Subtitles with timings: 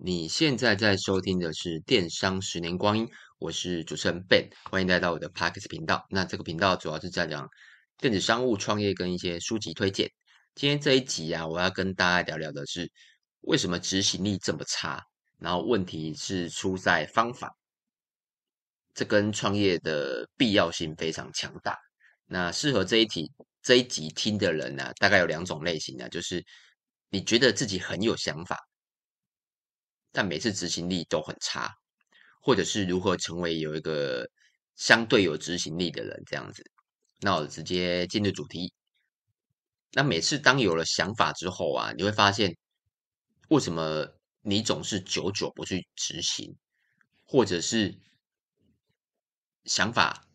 [0.00, 3.04] 你现在在收听的是《电商十年光阴》，
[3.40, 6.06] 我是主持人 Ben，欢迎来到我的 Podcast 频道。
[6.08, 7.48] 那这个频道主要是在讲
[7.96, 10.08] 电子商务创业跟一些书籍推荐。
[10.54, 12.88] 今天这一集啊，我要跟大家聊聊的是
[13.40, 15.02] 为什么执行力这么差，
[15.36, 17.52] 然后问题是出在方法。
[18.94, 21.76] 这跟创业的必要性非常强大。
[22.24, 26.44] 那适合这一题这一集听的人呢、啊，大概有两种类型啊，就是
[27.10, 28.56] 你觉得自己很有想法。
[30.10, 31.72] 但每次执行力都很差，
[32.40, 34.28] 或者是如何成为有一个
[34.74, 36.62] 相对有执行力的人这样子。
[37.20, 38.72] 那我直接进入主题。
[39.92, 42.56] 那每次当有了想法之后啊，你会发现
[43.48, 44.06] 为什么
[44.40, 46.56] 你总是久久不去执行，
[47.26, 47.94] 或者是
[49.64, 50.26] 想法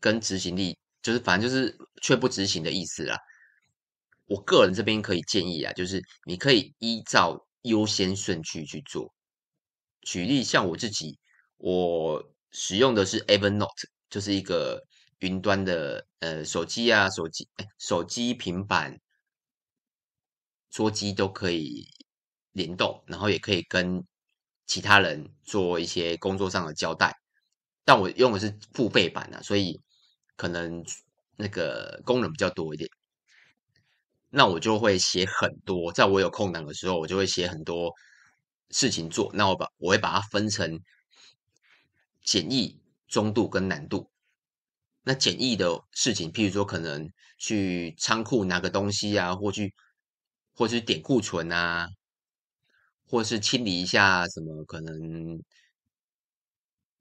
[0.00, 3.16] 跟执行力就是反正就是却不执行的意思啦。
[4.26, 7.46] 我个人这边可以建议啊，就是你可以依照。
[7.64, 9.12] 优先顺序去做。
[10.02, 11.18] 举例，像我自己，
[11.56, 14.82] 我使用的是 Evernote，就是一个
[15.20, 19.00] 云端的呃手机啊，手机哎，手机、平板、
[20.70, 21.86] 桌机都可以
[22.52, 24.04] 联动，然后也可以跟
[24.66, 27.14] 其他人做一些工作上的交代。
[27.84, 29.80] 但我用的是付费版啊，所以
[30.36, 30.84] 可能
[31.36, 32.88] 那个功能比较多一点。
[34.36, 37.92] 那我就会写很多，在我有空档的时候，我就会写很多
[38.70, 39.30] 事情做。
[39.32, 40.80] 那我把我会把它分成
[42.20, 42.76] 简易、
[43.06, 44.10] 中度跟难度。
[45.04, 49.72] 那简易的事情，譬如说可能去仓库拿个东西啊，或去
[50.52, 51.86] 或是点库存啊，
[53.06, 55.40] 或是清理一下什么，可能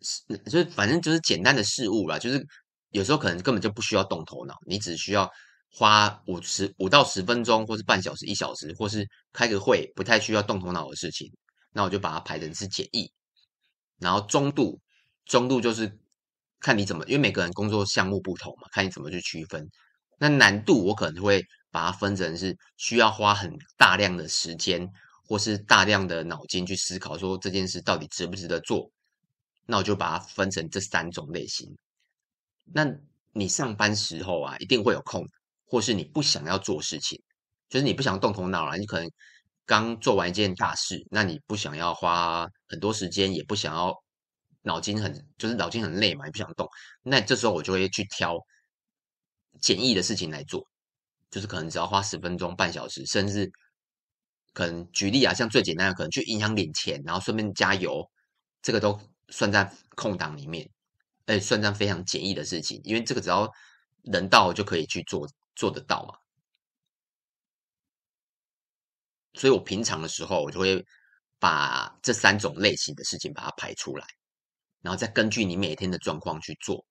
[0.01, 2.19] 是就是反正就是简单的事物啦。
[2.19, 2.45] 就是
[2.91, 5.27] 有时候可能根本就不需要动头脑，你只需要。
[5.75, 11.27] 花五十五到十分钟，或是半小时、一小时，或是开个会，不太需要动头脑的事情，
[11.71, 13.11] 那我就把它排成是简易。
[13.97, 14.79] 然后中度，
[15.25, 15.91] 中度就是
[16.59, 19.67] 看你怎么，因为每个人工作项目不同嘛，看你怎么去区分。
[20.19, 24.87] 那难度，我可能会把它分成是需要花很大量的时间，
[25.25, 28.89] 或是大量的脑筋去思考，说这件事到底值不值得做。
[29.65, 31.75] 那我就把它分成这三种类型。
[32.65, 32.85] 那
[33.31, 35.27] 你上班时候啊，一定会有空。
[35.73, 37.19] 或是你不想要做事情，
[37.67, 39.09] 就是你不想动头脑了，你可能
[39.65, 43.91] 刚做完一件大事，那你不想要花很多时间，也不想要
[44.61, 46.69] 脑筋很，就是脑筋很累嘛，你不想动，
[47.01, 48.37] 那这时候我就会去挑
[49.61, 50.63] 简易的事情来做，
[51.31, 53.51] 就是可能只要花十分钟、半小时，甚至
[54.53, 58.07] 可能举例啊，像最简单的，可能去银行领钱，然后顺便加油，
[58.61, 60.69] 这个都算在空档里面，
[61.25, 63.51] 哎，算在非常简易的事情，因为这个只要
[64.03, 65.27] 人到就可以去做。
[65.55, 66.15] 做得到吗？
[69.35, 70.85] 所以我平常的时候，我就会
[71.39, 74.05] 把这三种类型的事情把它排出来，
[74.81, 76.85] 然后再根据你每天的状况去做。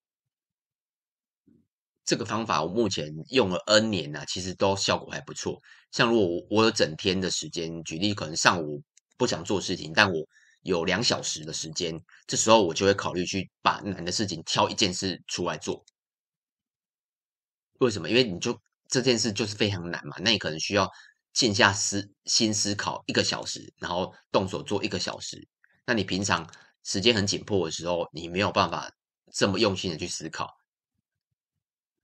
[2.05, 5.61] 这个方法我目前用了 N 年啊，其实都效果还不错。
[5.93, 8.83] 像如果我我有整天的时间，举例可能上午
[9.17, 10.27] 不想做事情，但我
[10.63, 11.97] 有两小时的时间，
[12.27, 15.85] 这时候我就会考虑去把难的事情挑一件事出来做。
[17.85, 18.09] 为什么？
[18.09, 20.89] 因为你就这件事就是非常难嘛，那你可能需要
[21.33, 25.49] 静下思心思考一个小时，然后动手做一个小时。
[25.87, 26.49] 那你平常
[26.85, 28.91] 时间很紧迫的时候，你没有办法
[29.33, 30.49] 这么用心的去思考。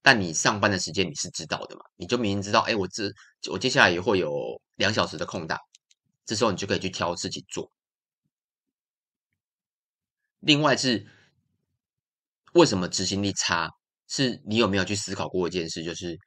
[0.02, 1.82] 但你上班的时间你是知道的嘛？
[1.96, 3.12] 你就明明知道，哎，我这
[3.50, 5.58] 我接下来也会有两小时的空档，
[6.24, 7.70] 这时候你就可以去挑自己做。
[10.40, 11.06] 另外是
[12.54, 13.70] 为什么执行力差？
[14.08, 16.18] 是你有没有去思考过一件事，就是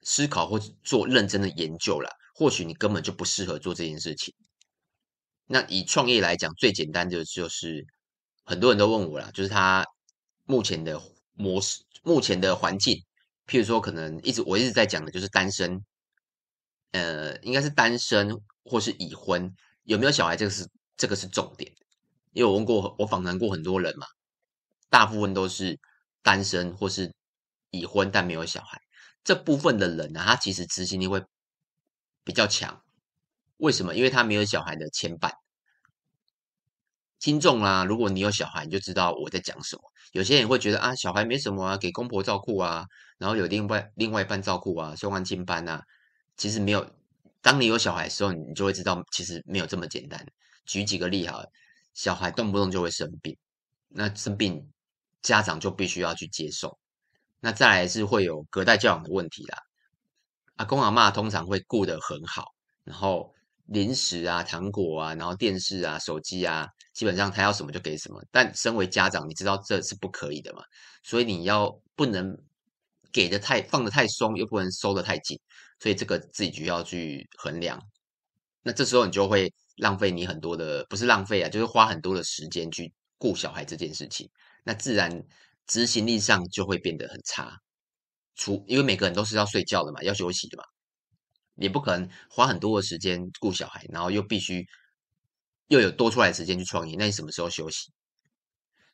[0.00, 2.10] 思考或做认真的研究啦。
[2.34, 4.34] 或许你根本就不适合做这件事情。
[5.46, 7.84] 那以创业来讲，最简单的就是
[8.42, 9.84] 很多人都问我啦，就是他
[10.44, 11.00] 目前的
[11.34, 12.96] 模式、目前的环境，
[13.46, 15.84] 譬如说，可能一直我一直在讲的就是单身，
[16.92, 19.54] 呃，应该是单身或是已婚，
[19.84, 20.66] 有没有小孩，这个是
[20.96, 21.70] 这个是重点。
[22.32, 24.06] 因为我问过，我访谈过很多人嘛，
[24.88, 25.78] 大部分都是。
[26.26, 27.14] 单身或是
[27.70, 28.80] 已婚但没有小孩，
[29.22, 31.22] 这部分的人呢，他其实执行力会
[32.24, 32.82] 比较强。
[33.58, 33.94] 为什么？
[33.94, 35.30] 因为他没有小孩的牵绊。
[37.20, 39.82] 听众啦，如果你有小孩，你就知道我在讲什么。
[40.10, 42.84] 有些人会觉得啊，小孩没什么啊，给公婆照顾啊，
[43.18, 45.80] 然后有另外另外一半照顾啊，送安亲班啊。
[46.36, 46.90] 其实没有，
[47.40, 50.26] 当你有小孩的时候，你就会知道，其实没有这么简单。
[50.64, 51.44] 举几个例哈，
[51.94, 53.36] 小孩动不动就会生病，
[53.90, 54.68] 那生病。
[55.26, 56.78] 家长就必须要去接受，
[57.40, 59.58] 那再来是会有隔代教养的问题啦。
[60.54, 63.34] 阿公阿嬷通常会顾得很好，然后
[63.64, 68.22] 零食啊、糖果啊，然后电视啊、手机啊，基本上他要什么就给什么。
[68.30, 70.62] 但身为家长，你知道这是不可以的嘛？
[71.02, 72.32] 所以你要不能
[73.12, 75.36] 给的太放的太松，又不能收的太紧，
[75.80, 77.82] 所以这个自己就要去衡量。
[78.62, 84.30] 那这时候你就会浪费你很多的，不是浪费啊，就是花很多的时间去顾小孩这件事情。
[84.66, 85.24] 那自然
[85.68, 87.56] 执行力上就会变得很差。
[88.34, 90.64] 除因为每个人都是要睡觉的嘛，要休息的嘛。
[91.54, 94.66] 也不可能花很多的时间顾小孩，然后又必须
[95.68, 97.90] 又有多出来时间去创业，那你什么时候休息？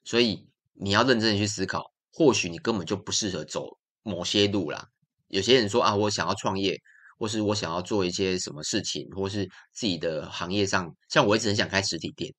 [0.04, 1.82] 所以你要认真的去思考，
[2.12, 3.66] 或许你根本就不适合走
[4.02, 4.86] 某些路啦。
[5.28, 6.78] 有些人说啊，我想要创业，
[7.18, 12.32] 或是我想要做一些什么事情，或是自己的行业上，像我一直很想开实体店，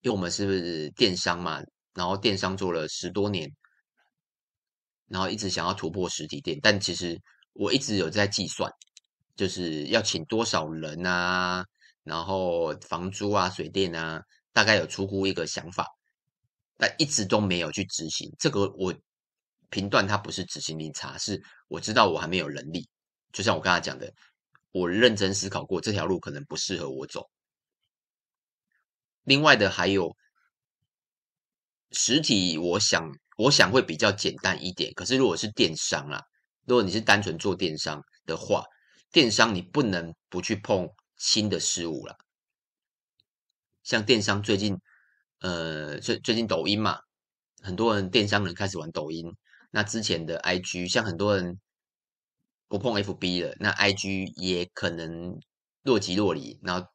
[0.00, 1.60] 因为我们是不是电商嘛，
[1.94, 3.50] 然后电商做了十多年，
[5.06, 7.20] 然后一直想要突破实体店，但其实
[7.52, 8.72] 我一直有在计算。
[9.36, 11.64] 就是要请多少人啊，
[12.02, 14.20] 然后房租啊、水电啊，
[14.52, 15.86] 大概有初步一个想法，
[16.76, 18.28] 但一直都没有去执行。
[18.36, 18.92] 这个我
[19.70, 22.88] 评断它不是执行力差，是我知道我还没有能力。
[23.32, 24.12] 就像我刚才讲的，
[24.72, 27.30] 我认真思考过这条路可能不适合我走。
[29.22, 30.16] 另外的还有
[31.90, 34.92] 实体，我想我想会比较简单一点。
[34.94, 36.22] 可是如果是电商啦，
[36.66, 38.64] 如果你是单纯做电商的话，
[39.10, 42.16] 电商你不能不去碰新的事物了，
[43.82, 44.78] 像电商最近，
[45.40, 46.98] 呃，最最近抖音嘛，
[47.62, 49.34] 很多人电商人开始玩抖音。
[49.70, 51.58] 那之前的 IG，像很多人
[52.68, 55.38] 不碰 FB 了，那 IG 也可能
[55.82, 56.86] 若即若离，然后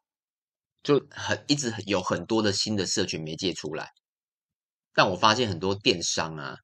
[0.83, 3.89] 就很一直有很多的新的社群媒介出来。
[4.93, 6.55] 但我发现很多电商啊，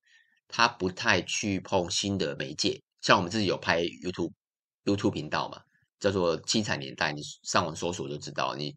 [0.48, 4.32] 他不太去碰新的媒介，像我们自己有拍 YouTube。
[4.86, 5.60] YouTube 频道嘛，
[6.00, 8.56] 叫做七彩年代，你上网搜索就知道。
[8.56, 8.74] 你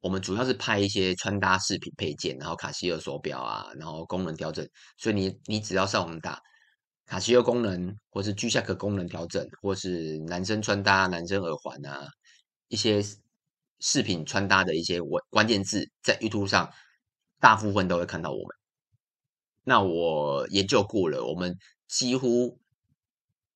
[0.00, 4.68] 我们主要是拍一些穿搭饰品配件，然后卡西欧手表啊，然后功能调整。
[4.98, 6.38] 所以你你只要上网打
[7.06, 12.06] 卡西欧功能，或是 G-Shock 功能调整，或是男生穿搭、男生耳环啊，
[12.68, 13.02] 一些
[13.78, 16.70] 饰品穿搭的一些关关键字，在 YouTube 上
[17.40, 18.46] 大部分都会看到我们。
[19.64, 21.58] 那我研究过了，我们
[21.88, 22.60] 几乎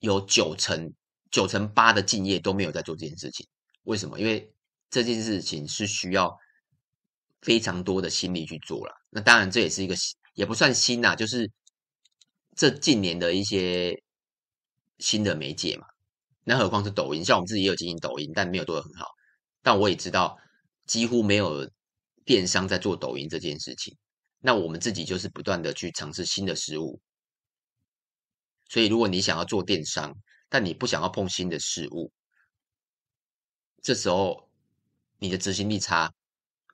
[0.00, 0.92] 有九成。
[1.30, 3.44] 九成八的敬业都没有在做这件事情，
[3.82, 4.20] 为什么？
[4.20, 4.54] 因为
[4.88, 6.38] 这件事情是需要
[7.40, 8.94] 非常多的心力去做了。
[9.10, 9.96] 那当然，这也是一个
[10.34, 11.50] 也不算新呐，就是
[12.54, 14.00] 这近年的一些
[15.00, 15.84] 新的媒介嘛。
[16.44, 19.08] 那何况是抖音，像我们自己也有经营抖音，但没有做得很好。
[19.60, 20.38] 但我也知道，
[20.86, 21.68] 几乎没有
[22.24, 23.96] 电商在做抖音这件事情。
[24.40, 27.00] 那我们自己就是不断的去尝试新的事物。
[28.68, 30.14] 所以，如果你想要做电商，
[30.48, 32.10] 但你不想要碰新的事物，
[33.82, 34.48] 这时候
[35.18, 36.12] 你的执行力差，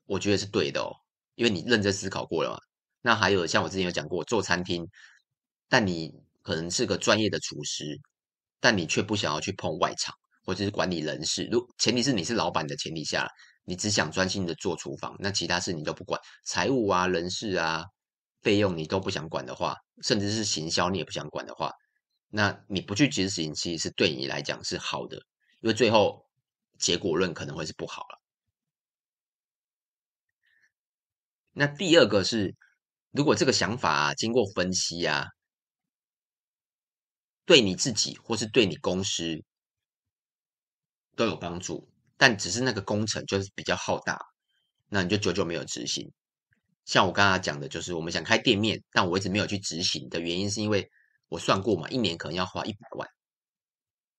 [0.07, 0.95] 我觉得是对的哦，
[1.35, 2.59] 因为你认真思考过了嘛。
[3.03, 4.89] 那还有像我之前有讲过，做餐厅，
[5.69, 6.13] 但你
[6.43, 8.01] 可能是个专业的厨师，
[8.61, 10.15] 但你却不想要去碰外场
[10.45, 11.49] 或者是管理人事。
[11.51, 13.27] 如前提是你是老板的前提下，
[13.71, 17.85] 你只想专心的做厨房，那其他事你都不管，财务啊、人事啊、
[18.43, 21.71] 费用你都不想管的话，甚至是行销你也不想管的话。
[22.31, 25.19] 那你不去执行，其实是对你来讲是好的，
[25.61, 26.27] 因为最后
[26.81, 28.21] 结果论可能会是不好了。
[31.53, 32.57] 那第二个是，
[33.13, 35.27] 如果这个想法啊，经过分析啊，
[37.45, 39.45] 对你自己或是对你公司
[41.15, 41.90] 都有帮助，
[42.21, 44.21] 但只是那个工程就是比较浩大，
[44.91, 46.07] 那你就久久没有执行。
[46.85, 50.87] 像我刚刚讲的，就是我们想开店面，但我一直没有去执行的原因，是因为。
[51.31, 53.09] 我算过嘛，一年可能要花一百万，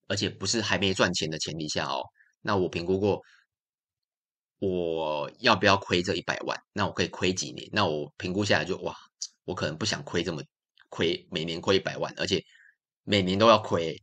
[0.08, 2.02] 而且不是还没赚钱的前提下哦。
[2.40, 3.22] 那我评估过，
[4.60, 6.58] 我要不要亏这一百万？
[6.72, 7.68] 那我可以亏几年？
[7.74, 8.96] 那我评估下来就哇，
[9.44, 10.42] 我可能不想亏这么
[10.88, 12.42] 亏，每年亏一百万，而且
[13.04, 14.02] 每年都要亏。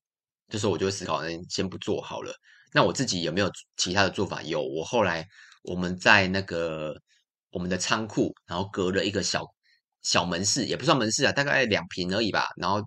[0.51, 2.31] 这时候我就思考，先不做好了。
[2.73, 4.43] 那我自己有没有其他的做法？
[4.43, 5.27] 有，我后来
[5.63, 6.95] 我们在那个
[7.51, 9.45] 我们的仓库，然后隔了一个小
[10.03, 12.81] 小门市，也不算门市啊，大概两平而已吧，然后。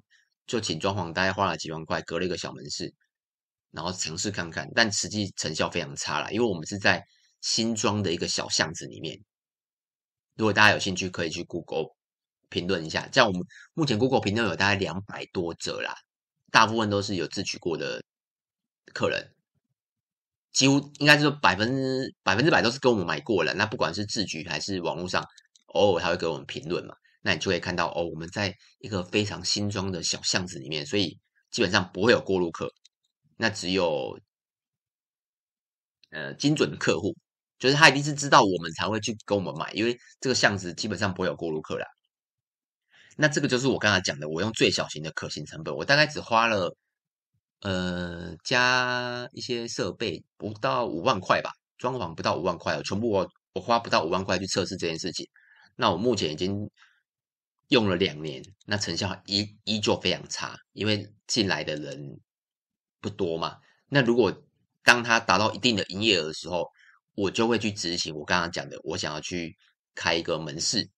[0.47, 2.93] 就请装潢，大概花了几万块，隔了一个小门市，
[3.69, 7.01] 然后尝试看看，但实际成效非常差啦，因为我们是在
[7.39, 9.17] 新庄的一个小巷子里面。
[10.35, 11.85] 如果大家有兴趣，可以去 Google
[12.49, 13.07] 评论一下。
[13.13, 13.41] 像我们
[13.73, 15.95] 目前 Google 评论有大概两百多则啦，
[16.51, 18.03] 大部分都是有自取过的
[18.93, 19.33] 客人，
[20.53, 23.53] 几乎应该是说百分之百分之百都是跟我们买过了。
[23.53, 25.23] 那不管是自取还是网络上，
[25.67, 26.93] 偶尔还会给我们评论嘛。
[27.21, 31.19] 那你就会看到哦，我们在一个非常新装的小巷子里面，所以
[31.51, 32.67] 基本上不会有过路客。
[33.37, 34.19] 那只有
[36.09, 37.15] 呃精准的客户，
[37.59, 41.85] 就是他一定是知道我们才会去跟我们买，因为这个巷子基本上不会有过路客啦。
[43.17, 46.75] 那这个就是我刚才讲的，我用最小型的可行成本，我大概只花了
[47.61, 55.27] 呃加一些设备不到五万块吧，装潢不到五万块，全部我我花不到五万块去测试这件事情。
[55.75, 56.69] 那我目前已经
[57.69, 62.19] 用了两年，那成效依依旧非常差，因为进来的人
[62.99, 63.57] 不多嘛。
[63.87, 64.31] 那如果
[64.83, 66.67] 当他达到一定的营业额的时候，
[67.13, 69.55] 我就会去执行我刚刚讲的，我想要去
[69.95, 70.89] 开一个门市。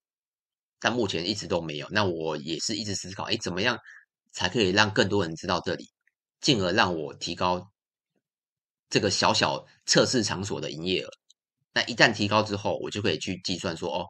[0.79, 3.77] 但目前一直都没有，那我也是一直思考，哎，怎么样
[4.31, 5.89] 才可以让更多人知道这里，
[6.43, 7.71] 进而让我提高
[8.89, 11.09] 这个小小测试场所的营业额。
[11.73, 14.05] 那一旦提高之后，我就可以去计算说，哦，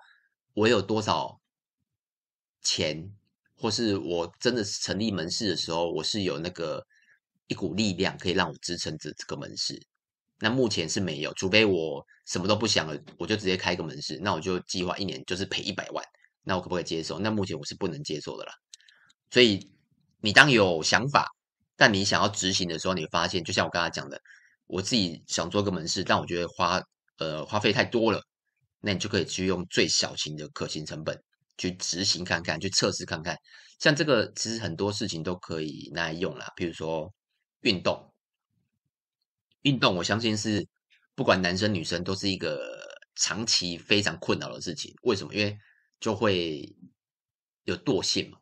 [0.54, 1.40] 我有多少
[2.62, 3.10] 钱，
[3.56, 6.86] 或是我真的是成立门市的时候，我是有那个
[7.48, 9.82] 一股力量可以让我支撑着这个门市。
[10.40, 16.04] 那目前是没有，除非我什么都不想了，我就直接开个门市，那我就计划一年就是赔一百万。
[16.42, 17.18] 那我可不可以接受？
[17.20, 18.54] 那目前我是不能接受的啦。
[19.32, 19.72] 所以
[20.20, 21.32] 你当有想法，
[21.84, 24.18] 但你想要执行的时候，你发现就像我刚才讲的，
[24.68, 26.82] 我自己想做个门市，但我觉得花
[27.18, 28.22] 呃花费太多了，
[28.80, 31.22] 那你就可以去用最小型的可行成本
[31.58, 33.36] 去执行看看，去测试看看。
[33.80, 37.13] 像这个其实很多事情都可以拿来用啦，比如说
[37.63, 38.13] 运动，
[39.63, 40.66] 运动我相信是
[41.16, 42.62] 不管男生女生都是一个
[43.18, 44.94] 长期非常困扰的事情。
[45.02, 45.34] 为什么？
[45.36, 45.58] 因为
[46.00, 46.74] 就会
[47.66, 48.38] 有惰性嘛，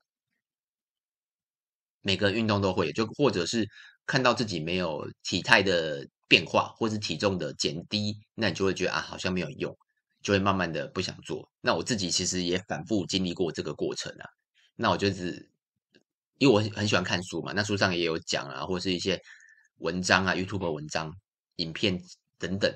[2.01, 3.67] 每个运动都会，就或者是
[4.05, 9.75] 看到自己没有体态的变化，或是体重的减低，那你就会觉得啊，好像没有用，
[10.21, 11.47] 就会慢慢的不想做。
[11.61, 14.25] 那我自己其实也反复经历过这个过程啊。
[14.75, 15.49] 那我就是
[16.39, 19.21] 因为我很喜欢看书嘛，那书上也有讲啊，或是一些
[19.77, 21.13] 文章啊，YouTube 文章、
[21.57, 21.99] 影片
[22.39, 22.73] 等等。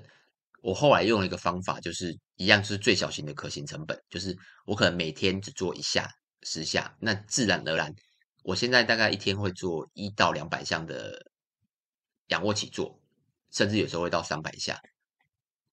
[0.61, 6.09] 我后来用了一个方法，就是一样，是最小型的可行成本，就是我可能每天只做一下、
[6.43, 7.93] 十下，那自然而然，
[8.45, 11.31] 我现在大概一天会做一到两百项的
[12.27, 13.01] 仰卧起坐，
[13.49, 14.79] 甚至有时候会到三百下。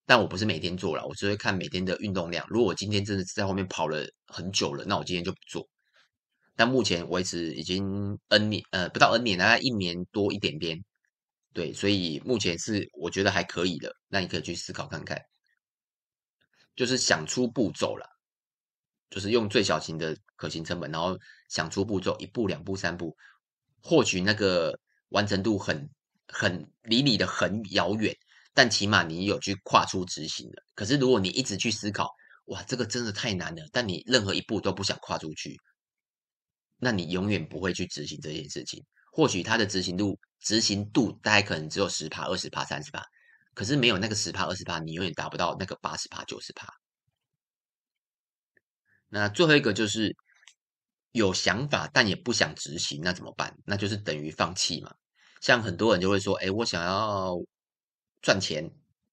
[0.06, 2.46] 但我不是每天做了，我只会看每天的运动量。
[2.48, 5.68] 如果我今天真的在外面跑了很久了，那我今天就不做。
[6.56, 10.82] 但目前为止已经 N 年，呃，不到 N 年，大概一年多一点点。
[11.52, 15.20] 对，所以目前是我觉得还可以的，那你可以去思考看看，
[16.74, 18.06] 就是想出步骤了，
[19.10, 21.18] 就是用最小型的可行成本，然后
[21.52, 23.14] 想出步骤，一步、两步、三步，
[23.82, 24.76] 或许那个
[25.10, 25.88] 完成度很
[26.26, 28.16] 很离你的很遥远，
[28.54, 30.62] 但起码你有去跨出执行了。
[30.74, 32.10] 可是如果你一直去思考，
[32.46, 35.56] 哇，这个真的太难了，但你任何一步都不想跨出去，
[36.78, 38.82] 那你永远不会去执行这件事情。
[39.12, 40.18] 或许它的执行度。
[40.44, 43.00] 执行度大概可能只有十趴、二十趴、三十趴，
[43.54, 46.66] 可是没有那个十趴、二十趴，你永远达不到那个八十趴、九十趴。
[49.08, 50.16] 那最后一个就是
[51.12, 53.54] 有想法但也不想执行，那怎么办？
[53.64, 54.92] 那就是等于放弃嘛。
[55.40, 57.34] 像很多人就会说：“哎，我想要
[58.20, 58.70] 赚钱。”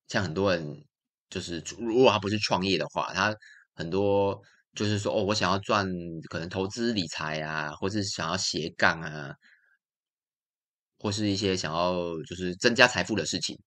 [0.08, 0.84] 像很多人
[1.30, 3.36] 就是，如果他不是创业的话，他
[3.76, 4.42] 很多
[4.76, 5.88] 就是说：“哦，我想要赚，
[6.30, 9.34] 可能投资理财啊，或是想要斜杠啊。”
[11.02, 11.94] 或是一些想要
[12.28, 13.58] 就是增加财富的事情，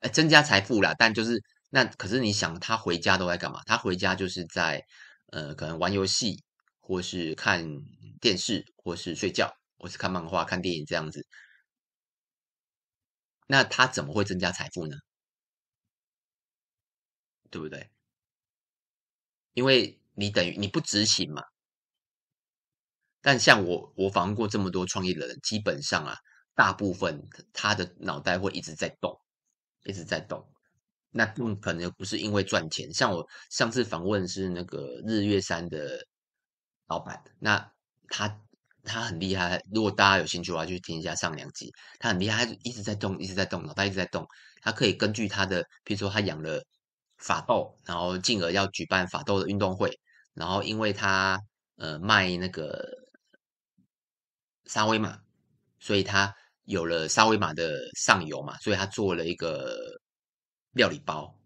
[0.00, 3.60] 哎，增加财富啦，但就是那可是你想他回家都在干嘛？
[3.64, 4.84] 他回家就是在
[5.28, 6.42] 呃，可能玩游戏，
[6.90, 7.64] 或是看
[8.20, 11.24] 电视，或是睡觉，或是看漫画、看电影这样子。
[13.46, 14.96] 那他怎么会增加财富呢？
[17.48, 17.88] 对不对？
[19.52, 21.44] 因为你等于你不执行嘛。
[23.20, 26.16] 但像我，我访问过这么多创业的人，基本上啊。
[26.56, 29.16] 大部分他的脑袋会一直在动，
[29.84, 30.44] 一直在动。
[31.10, 32.92] 那更可能不是因为赚钱。
[32.92, 36.04] 像我上次访问是那个日月山的
[36.90, 37.72] 老板，那
[38.08, 38.40] 他
[38.84, 39.62] 他很厉害。
[39.72, 41.72] 如果大家有兴趣的话，就去听一下上两集。
[41.98, 44.26] 他很厉害，他一直在动，一直在动，脑袋一直在动。
[44.60, 46.62] 他可以根据他的，比如说他养了
[47.16, 49.98] 法斗，然后进而要举办法斗的运动会，
[50.34, 51.40] 然后因为他
[51.76, 52.86] 呃卖那个
[54.66, 55.18] 沙威玛，
[55.78, 56.34] 所以他。
[56.64, 59.76] 有了沙威玛的上游嘛，所以他做了一个
[60.70, 61.36] 料理包，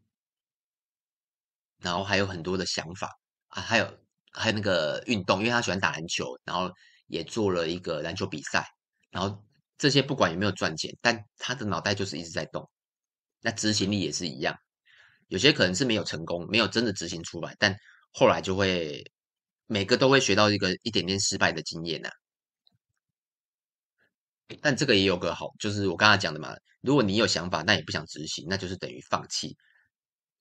[1.78, 3.08] 然后还有很多的想法
[3.48, 3.98] 啊，还有
[4.34, 6.70] 还有那个运动，因为他喜欢打篮球，然后
[7.06, 8.66] 也做了一个篮球比赛，
[9.10, 9.42] 然后
[9.78, 12.68] 这些不管有没有赚钱，但他的脑袋就是一直在动，
[13.40, 14.54] 那执行力也是一样，
[15.28, 17.74] 有些可能是没有成功，没有真的执行出来，但
[18.12, 19.04] 后来就会
[19.66, 22.10] 每个都会学到一个一点点失败的经验呐、
[24.60, 29.56] 但这个也有个好，就是我刚才讲的嘛，如果你有想法，但也不想执行，那就是等于放弃。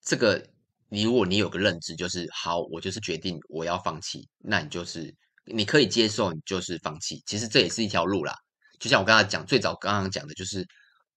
[0.01, 0.45] 这个
[0.93, 5.11] 你如果你有个认知，就是好，我就是决定我要放弃，那你就是
[5.43, 7.19] 你可以接受，你就是放弃。
[7.25, 8.35] 其实这也是一条路啦。
[8.79, 10.63] 就像我刚才讲，最早刚刚讲的就是，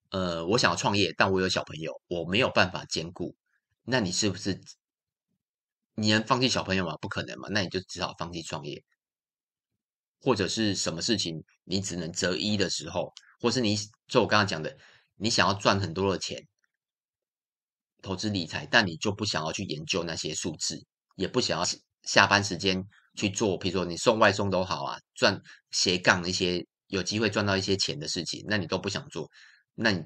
[0.09, 3.37] 呃，我想要创业，但我有小朋友，我没有办法兼顾。
[3.85, 4.59] 那你是不是
[5.95, 6.97] 你能放弃小朋友吗？
[6.99, 8.83] 不可能嘛，那你就只好放弃创业。
[10.23, 13.77] 或者是什么事情你只能择一的时候，或是你
[14.09, 14.75] 就我刚刚讲的，
[15.17, 16.43] 你想要赚很多的钱，
[18.07, 20.81] 投资理财，但你就不想要去研究那些数字，
[21.17, 21.67] 也不想要
[22.05, 22.81] 下班时间
[23.17, 29.29] 去做，比如说你送外送都好啊，赚斜杠一些有机会赚到一些钱的事情，那你都不想做，
[29.75, 30.05] 那你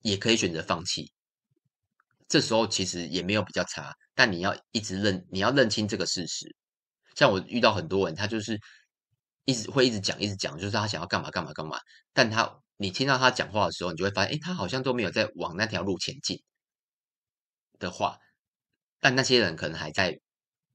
[0.00, 1.12] 也可以选择放弃。
[2.28, 6.56] 这时候其实也没有比较差，但你要一直认，你要认清这个事实。
[7.14, 8.58] 像我遇到很多人，他就是。
[9.44, 11.76] 一直会一直讲，一直讲，就是他想要干嘛干嘛干嘛。
[12.12, 16.40] 但他你听到他讲话的时候，你就会发现，诶，他好像都没有在往那条路前进
[17.82, 18.16] 的话。
[19.00, 20.18] 但那些人可能还在，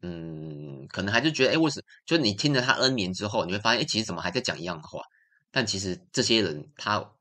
[0.01, 1.85] 嗯，可能还是觉得，哎，为什么？
[2.05, 5.01] 就你听了他 N 年之后，你会发现，哎，其实怎么还在讲一样的话？
[5.49, 7.13] 但其实这些人，他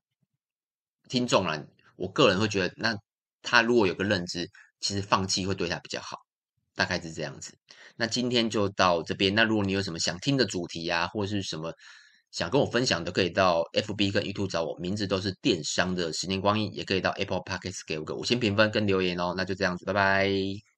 [1.08, 1.62] 听众啊，
[1.96, 2.96] 我个人会觉得，那
[3.42, 4.50] 他如果有个认知，
[4.80, 6.18] 其实放弃会对他比较好。
[6.74, 7.56] 大概是这样子，
[7.96, 9.34] 那今天就到这边。
[9.34, 11.72] 那如果你有什么想听的主题啊，或者是什么
[12.30, 19.34] 想跟我分享的，可以到 FB 跟 YouTube 找我，名字都是电商的十年光阴，也可以到 Apple Podcast 给我个五星评分跟留言哦。
[19.36, 20.75] 那就这样子，拜拜。